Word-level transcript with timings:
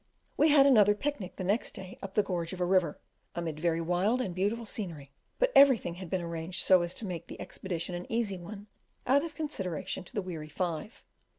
We 0.35 0.49
had 0.49 0.65
another 0.65 0.95
picnic 0.95 1.35
the 1.35 1.43
next 1.43 1.75
day 1.75 1.99
up 2.01 2.15
the 2.15 2.23
gorge 2.23 2.53
of 2.53 2.59
a 2.59 2.65
river, 2.65 2.97
amid 3.35 3.59
very 3.59 3.79
wild 3.81 4.19
and 4.19 4.33
beautiful 4.33 4.65
scenery; 4.65 5.11
but 5.37 5.51
everything 5.55 5.93
had 6.01 6.09
been 6.09 6.21
arranged 6.23 6.63
so 6.63 6.81
as 6.81 6.95
to 6.95 7.05
make 7.05 7.27
the 7.27 7.39
expedition 7.39 7.93
an 7.93 8.11
easy 8.11 8.39
one, 8.39 8.65
out 9.05 9.23
of 9.23 9.35
consideration 9.35 10.03
to 10.05 10.13
the 10.15 10.23
weary 10.23 10.49
five. 10.49 11.03